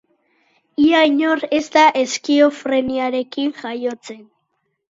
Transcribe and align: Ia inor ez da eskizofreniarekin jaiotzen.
Ia 0.85 1.01
inor 1.09 1.43
ez 1.59 1.61
da 1.77 1.85
eskizofreniarekin 2.05 3.55
jaiotzen. 3.63 4.23